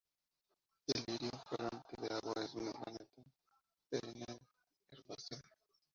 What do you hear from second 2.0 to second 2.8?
de agua es una